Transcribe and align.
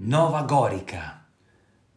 Nova 0.00 0.42
Gorica. 0.42 1.24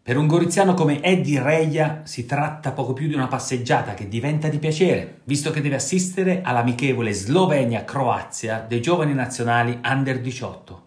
Per 0.01 0.17
un 0.17 0.25
goriziano 0.25 0.73
come 0.73 1.03
Eddie 1.03 1.40
Reia 1.40 2.02
si 2.03 2.26
tratta 2.26 2.71
poco 2.71 2.94
più 2.94 3.08
di 3.08 3.13
una 3.13 3.27
passeggiata 3.27 3.94
che 3.94 4.08
diventa 4.08 4.47
di 4.47 4.58
piacere, 4.58 5.20
visto 5.26 5.52
che 5.52 5.62
deve 5.62 5.76
assistere 5.76 6.42
all'amichevole 6.42 7.14
Slovenia-Croazia 7.14 8.66
dei 8.68 8.82
giovani 8.82 9.14
nazionali 9.14 9.79
under 9.84 10.20
18. 10.20 10.86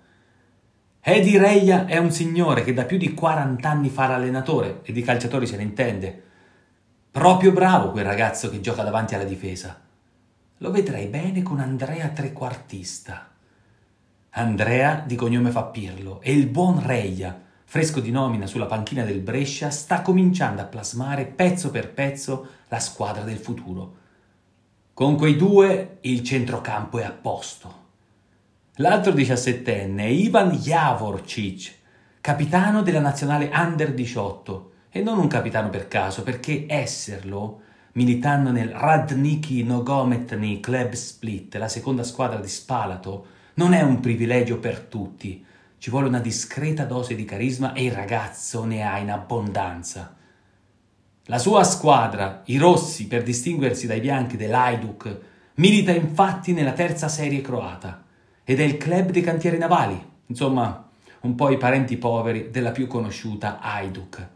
Eddie 1.01 1.39
Reia 1.39 1.87
è 1.87 1.99
un 1.99 2.11
signore 2.11 2.65
che 2.65 2.75
da 2.75 2.85
più 2.85 2.99
di 2.99 3.15
40 3.15 3.71
anni 3.71 3.91
fa 3.91 4.09
l'allenatore 4.09 4.81
e 4.83 4.93
di 4.93 5.03
calciatori 5.03 5.47
se 5.47 5.57
ne 5.57 5.63
intende. 5.63 6.23
Proprio 7.13 7.53
bravo 7.53 7.93
quel 7.93 8.07
ragazzo 8.07 8.51
che 8.51 8.61
gioca 8.61 8.83
davanti 8.83 9.15
alla 9.15 9.23
difesa. 9.23 9.81
Lo 10.59 10.71
vedrei 10.73 11.07
bene 11.07 11.43
con 11.43 11.61
Andrea 11.61 12.09
trequartista. 12.09 13.34
Andrea, 14.37 15.01
di 15.07 15.15
cognome 15.15 15.53
fa 15.53 15.63
Pirlo, 15.63 16.21
e 16.21 16.33
il 16.33 16.49
buon 16.49 16.85
Reia, 16.85 17.41
fresco 17.63 18.01
di 18.01 18.11
nomina 18.11 18.49
sulla 18.49 18.67
panchina 18.67 19.05
del 19.05 19.21
Brescia, 19.21 19.71
sta 19.71 20.03
cominciando 20.03 20.61
a 20.61 20.65
plasmare 20.65 21.25
pezzo 21.25 21.71
per 21.71 21.93
pezzo 21.93 22.49
la 22.67 22.81
squadra 22.81 23.23
del 23.23 23.37
futuro. 23.37 23.95
Con 24.93 25.17
quei 25.17 25.37
due 25.37 25.99
il 26.01 26.25
centrocampo 26.25 26.99
è 26.99 27.05
a 27.05 27.13
posto. 27.13 27.83
L'altro 28.79 29.13
diciassettenne 29.13 30.03
è 30.03 30.09
Ivan 30.09 30.51
Javorcic, 30.51 31.73
capitano 32.21 32.83
della 32.83 32.99
nazionale 32.99 33.53
Under 33.55 33.95
18, 33.95 34.73
e 34.91 35.01
non 35.01 35.19
un 35.19 35.29
capitano 35.29 35.71
per 35.71 35.87
caso, 35.87 36.25
perché 36.25 36.65
esserlo, 36.69 37.61
militando 37.93 38.51
nel 38.51 38.71
Radniki 38.71 39.63
Nogometny 39.63 40.59
Club 40.59 40.91
Split, 40.95 41.55
la 41.55 41.69
seconda 41.69 42.03
squadra 42.03 42.41
di 42.41 42.49
Spalato, 42.49 43.27
non 43.55 43.73
è 43.73 43.83
un 43.83 44.01
privilegio 44.01 44.59
per 44.59 44.81
tutti, 44.81 45.45
ci 45.79 45.91
vuole 45.91 46.09
una 46.09 46.21
discreta 46.21 46.85
dose 46.85 47.15
di 47.15 47.25
carisma 47.25 47.73
e 47.73 47.85
il 47.85 47.93
ragazzo 47.93 48.65
ne 48.65 48.83
ha 48.83 48.99
in 48.99 49.11
abbondanza. 49.11 50.17
La 51.27 51.39
sua 51.39 51.63
squadra, 51.63 52.43
i 52.47 52.57
rossi, 52.57 53.07
per 53.07 53.23
distinguersi 53.23 53.87
dai 53.87 54.01
bianchi 54.01 54.37
dell'Aiduk, 54.37 55.21
milita 55.57 55.93
infatti 55.93 56.53
nella 56.53 56.73
terza 56.73 57.09
serie 57.09 57.41
croata 57.41 58.03
ed 58.45 58.61
è 58.61 58.63
il 58.65 58.77
club 58.77 59.11
dei 59.11 59.23
cantieri 59.23 59.59
navali, 59.59 60.03
insomma, 60.27 60.91
un 61.21 61.35
po' 61.35 61.51
i 61.51 61.57
parenti 61.57 61.97
poveri 61.97 62.51
della 62.51 62.73
più 62.73 62.87
conosciuta 62.87 63.61
Hajduk. 63.61 64.29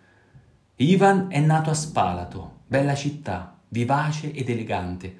Ivan 0.76 1.26
è 1.28 1.40
nato 1.40 1.70
a 1.70 1.74
Spalato, 1.74 2.60
bella 2.66 2.94
città, 2.94 3.58
vivace 3.68 4.32
ed 4.32 4.48
elegante, 4.48 5.16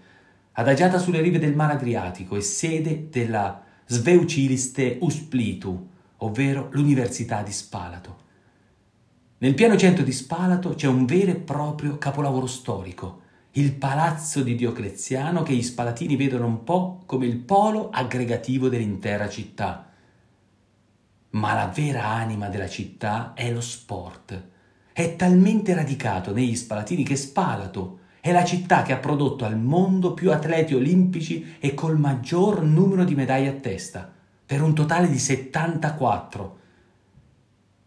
adagiata 0.53 0.99
sulle 0.99 1.21
rive 1.21 1.39
del 1.39 1.55
mare 1.55 1.75
Adriatico 1.75 2.37
e 2.37 2.41
sede 2.41 3.09
della 3.11 3.65
Sveuciliste 3.91 4.99
Usplitu, 5.01 5.89
ovvero 6.19 6.69
l'Università 6.73 7.41
di 7.41 7.53
Spalato. 7.53 8.17
Nel 9.39 9.55
piano 9.55 9.79
centro 9.79 10.05
di 10.05 10.13
Spalato 10.13 10.75
c'è 10.75 10.87
un 10.87 11.07
vero 11.07 11.31
e 11.31 11.37
proprio 11.37 11.97
capolavoro 11.97 12.47
storico, 12.47 13.23
il 13.53 13.73
palazzo 13.73 14.43
di 14.43 14.55
Diocleziano 14.57 15.43
che 15.43 15.55
gli 15.55 15.63
spalatini 15.63 16.17
vedono 16.17 16.45
un 16.45 16.65
po' 16.65 17.03
come 17.07 17.25
il 17.25 17.39
polo 17.39 17.89
aggregativo 17.89 18.69
dell'intera 18.69 19.27
città. 19.31 19.91
Ma 21.31 21.55
la 21.55 21.73
vera 21.75 22.09
anima 22.09 22.49
della 22.51 22.69
città 22.69 23.33
è 23.33 23.51
lo 23.51 23.63
sport. 23.63 24.49
È 24.93 25.17
talmente 25.17 25.73
radicato 25.73 26.35
negli 26.35 26.55
spalatini 26.55 27.05
che 27.05 27.17
Spalato 27.17 28.01
è 28.29 28.33
la 28.33 28.45
città 28.45 28.83
che 28.83 28.93
ha 28.93 28.99
prodotto 28.99 29.47
al 29.47 29.59
mondo 29.59 30.13
più 30.13 30.31
atleti 30.31 30.75
olimpici 30.75 31.57
e 31.59 31.73
col 31.73 31.99
maggior 31.99 32.63
numero 32.63 33.05
di 33.05 33.15
medaglie 33.15 33.49
a 33.49 33.55
testa, 33.55 34.13
per 34.45 34.61
un 34.61 34.75
totale 34.75 35.09
di 35.09 35.19
74. 35.19 36.59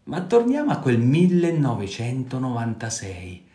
Ma 0.04 0.20
torniamo 0.22 0.72
a 0.72 0.78
quel 0.78 0.98
1996. 0.98 3.46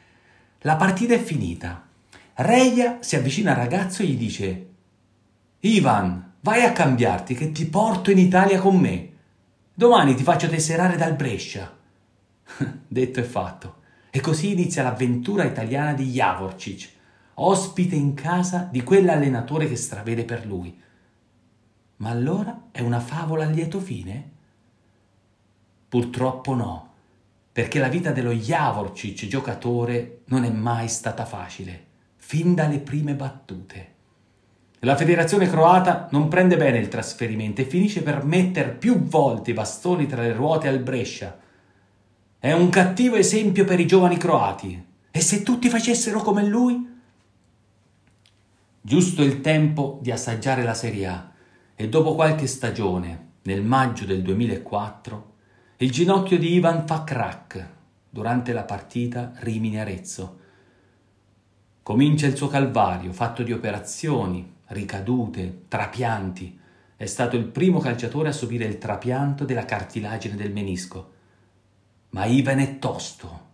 La 0.62 0.78
partita 0.78 1.14
è 1.14 1.20
finita. 1.20 1.86
Reia 2.36 3.00
si 3.02 3.18
avvicina 3.18 3.52
al 3.52 3.58
ragazzo 3.58 4.02
e 4.02 4.06
gli 4.06 4.18
dice 4.18 4.68
Ivan, 5.60 6.36
vai 6.40 6.64
a 6.64 6.72
cambiarti 6.72 7.34
che 7.34 7.52
ti 7.52 7.66
porto 7.66 8.12
in 8.12 8.20
Italia 8.20 8.60
con 8.60 8.78
me. 8.78 9.10
Domani 9.74 10.16
ti 10.16 10.24
faccio 10.24 10.48
tesserare 10.48 10.96
dal 10.96 11.16
Brescia. 11.16 11.70
Detto 12.88 13.20
e 13.20 13.24
fatto. 13.24 13.77
E 14.18 14.20
così 14.20 14.54
inizia 14.54 14.82
l'avventura 14.82 15.44
italiana 15.44 15.94
di 15.94 16.06
Javorcic, 16.06 16.90
ospite 17.36 17.94
in 17.94 18.16
casa 18.16 18.68
di 18.72 18.82
quell'allenatore 18.82 19.68
che 19.70 19.76
stravede 19.76 20.26
per 20.26 20.44
lui. 20.44 20.76
Ma 21.98 22.10
allora 22.10 22.70
è 22.72 22.82
una 22.82 23.00
favola 23.00 23.46
a 23.46 23.48
lieto 23.48 23.80
fine? 23.80 24.32
Purtroppo 25.88 26.56
no, 26.56 26.94
perché 27.52 27.78
la 27.78 27.90
vita 27.90 28.12
dello 28.12 28.32
Javorcic 28.32 29.28
giocatore 29.28 30.22
non 30.30 30.46
è 30.46 30.50
mai 30.50 30.88
stata 30.88 31.24
facile, 31.24 31.86
fin 32.16 32.56
dalle 32.56 32.80
prime 32.80 33.14
battute. 33.14 33.94
La 34.80 34.96
federazione 34.96 35.48
croata 35.48 36.08
non 36.10 36.28
prende 36.28 36.58
bene 36.58 36.80
il 36.80 36.88
trasferimento 36.88 37.62
e 37.62 37.66
finisce 37.66 38.02
per 38.02 38.24
mettere 38.24 38.72
più 38.72 38.98
volte 38.98 39.52
i 39.52 39.54
bastoni 39.54 40.08
tra 40.08 40.24
le 40.24 40.34
ruote 40.34 40.68
al 40.68 40.80
Brescia 40.80 41.46
è 42.48 42.54
un 42.54 42.70
cattivo 42.70 43.18
esempio 43.18 43.66
per 43.66 43.78
i 43.78 43.86
giovani 43.86 44.16
croati. 44.16 44.82
E 45.12 45.20
se 45.20 45.44
tutti 45.44 45.68
facessero 45.68 46.22
come 46.22 46.46
lui? 46.46 46.98
Giusto 48.80 49.22
il 49.22 49.42
tempo 49.42 50.00
di 50.02 50.12
assaggiare 50.12 50.64
la 50.64 50.74
Serie 50.74 51.08
A 51.08 51.32
e 51.76 51.90
dopo 51.90 52.16
qualche 52.16 52.48
stagione, 52.48 53.32
nel 53.42 53.64
maggio 53.64 54.06
del 54.06 54.22
2004, 54.22 55.34
il 55.80 55.92
ginocchio 55.92 56.40
di 56.40 56.54
Ivan 56.54 56.88
fa 56.88 57.04
crack 57.04 57.70
durante 58.10 58.54
la 58.54 58.64
partita 58.64 59.34
Rimini-Arezzo. 59.40 60.40
Comincia 61.84 62.28
il 62.28 62.38
suo 62.38 62.48
calvario 62.48 63.12
fatto 63.12 63.44
di 63.44 63.52
operazioni, 63.52 64.54
ricadute, 64.68 65.64
trapianti. 65.68 66.58
È 66.96 67.06
stato 67.06 67.36
il 67.36 67.44
primo 67.44 67.80
calciatore 67.80 68.30
a 68.30 68.32
subire 68.32 68.64
il 68.64 68.78
trapianto 68.78 69.44
della 69.44 69.66
cartilagine 69.66 70.38
del 70.38 70.54
menisco 70.54 71.16
ma 72.10 72.26
Ivan 72.26 72.60
è 72.60 72.80
tosto. 72.80 73.46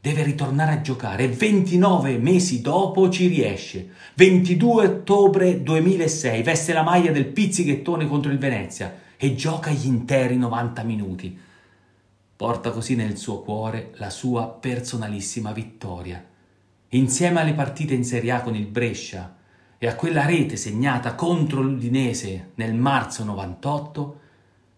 Deve 0.00 0.24
ritornare 0.24 0.72
a 0.72 0.80
giocare 0.80 1.24
e 1.24 1.28
29 1.28 2.18
mesi 2.18 2.60
dopo 2.60 3.08
ci 3.08 3.28
riesce. 3.28 3.90
22 4.14 4.86
ottobre 4.86 5.62
2006 5.62 6.42
veste 6.42 6.72
la 6.72 6.82
maglia 6.82 7.12
del 7.12 7.26
pizzichettone 7.26 8.08
contro 8.08 8.32
il 8.32 8.38
Venezia 8.38 9.00
e 9.16 9.36
gioca 9.36 9.70
gli 9.70 9.86
interi 9.86 10.36
90 10.36 10.82
minuti. 10.82 11.38
Porta 12.34 12.70
così 12.72 12.96
nel 12.96 13.16
suo 13.16 13.42
cuore 13.42 13.92
la 13.98 14.10
sua 14.10 14.48
personalissima 14.48 15.52
vittoria. 15.52 16.24
Insieme 16.88 17.40
alle 17.40 17.54
partite 17.54 17.94
in 17.94 18.04
Serie 18.04 18.32
A 18.32 18.40
con 18.40 18.56
il 18.56 18.66
Brescia 18.66 19.36
e 19.78 19.86
a 19.86 19.94
quella 19.94 20.26
rete 20.26 20.56
segnata 20.56 21.14
contro 21.14 21.62
l'Udinese 21.62 22.50
nel 22.56 22.74
marzo 22.74 23.22
98, 23.22 24.20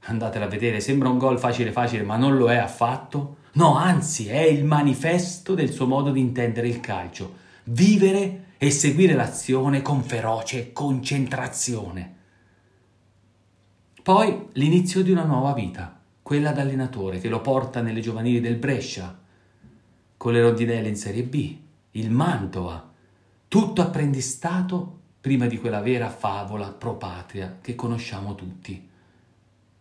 Andatela 0.07 0.45
a 0.45 0.49
vedere, 0.49 0.81
sembra 0.81 1.09
un 1.09 1.17
gol 1.17 1.39
facile 1.39 1.73
facile, 1.73 2.03
ma 2.03 2.17
non 2.17 2.37
lo 2.37 2.51
è 2.51 2.57
affatto. 2.57 3.37
No, 3.53 3.77
anzi, 3.77 4.29
è 4.29 4.43
il 4.43 4.65
manifesto 4.65 5.55
del 5.55 5.71
suo 5.71 5.87
modo 5.87 6.11
di 6.11 6.21
intendere 6.21 6.69
il 6.69 6.81
calcio. 6.81 7.43
Vivere 7.65 8.45
e 8.59 8.71
seguire 8.71 9.15
l'azione 9.15 9.81
con 9.81 10.03
feroce 10.03 10.73
concentrazione. 10.73 12.17
Poi 14.03 14.49
l'inizio 14.53 15.03
di 15.03 15.11
una 15.11 15.25
nuova 15.25 15.55
vita, 15.55 15.99
quella 16.21 16.53
d'allenatore 16.53 17.19
che 17.19 17.29
lo 17.29 17.41
porta 17.41 17.81
nelle 17.81 18.01
giovanili 18.01 18.41
del 18.41 18.57
Brescia, 18.57 19.19
con 20.19 20.33
le 20.33 20.43
rondinelle 20.43 20.89
in 20.89 20.97
Serie 20.97 21.23
B, 21.23 21.57
il 21.93 22.11
Mantova, 22.11 22.91
tutto 23.49 23.81
apprendistato 23.81 24.99
prima 25.23 25.47
di 25.47 25.59
quella 25.59 25.81
vera 25.81 26.11
favola 26.11 26.71
pro 26.71 26.97
patria 26.97 27.57
che 27.63 27.75
conosciamo 27.75 28.35
tutti 28.35 28.93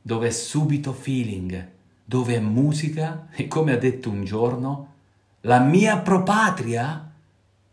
dove 0.06 0.28
è 0.28 0.32
subito 0.32 0.92
feeling, 0.92 1.70
dove 2.04 2.36
è 2.36 2.40
musica 2.40 3.28
e 3.32 3.48
come 3.48 3.72
ha 3.72 3.78
detto 3.78 4.10
un 4.10 4.26
giorno, 4.26 4.92
la 5.42 5.60
mia 5.60 5.98
propatria, 6.00 7.10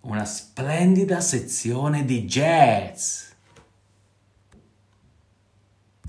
una 0.02 0.24
splendida 0.24 1.20
sezione 1.20 2.04
di 2.04 2.24
jazz. 2.24 3.29